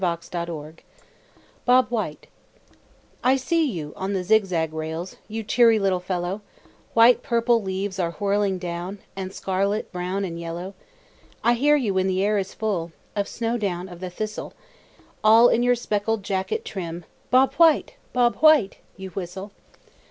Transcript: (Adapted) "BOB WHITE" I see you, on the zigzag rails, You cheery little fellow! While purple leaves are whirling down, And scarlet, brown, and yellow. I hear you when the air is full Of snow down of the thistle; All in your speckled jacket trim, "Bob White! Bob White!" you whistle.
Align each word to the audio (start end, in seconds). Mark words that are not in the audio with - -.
(Adapted) 0.03 0.81
"BOB 1.63 1.89
WHITE" 1.91 2.25
I 3.23 3.35
see 3.35 3.63
you, 3.69 3.93
on 3.95 4.13
the 4.13 4.23
zigzag 4.23 4.73
rails, 4.73 5.17
You 5.27 5.43
cheery 5.43 5.77
little 5.77 5.99
fellow! 5.99 6.41
While 6.95 7.13
purple 7.21 7.61
leaves 7.61 7.99
are 7.99 8.13
whirling 8.13 8.57
down, 8.57 8.97
And 9.15 9.31
scarlet, 9.31 9.91
brown, 9.91 10.25
and 10.25 10.39
yellow. 10.39 10.73
I 11.43 11.53
hear 11.53 11.75
you 11.75 11.93
when 11.93 12.07
the 12.07 12.23
air 12.25 12.39
is 12.39 12.55
full 12.55 12.91
Of 13.15 13.27
snow 13.27 13.59
down 13.59 13.87
of 13.87 13.99
the 13.99 14.09
thistle; 14.09 14.55
All 15.23 15.49
in 15.49 15.61
your 15.61 15.75
speckled 15.75 16.23
jacket 16.23 16.65
trim, 16.65 17.05
"Bob 17.29 17.53
White! 17.57 17.93
Bob 18.11 18.37
White!" 18.37 18.77
you 18.97 19.11
whistle. 19.11 19.51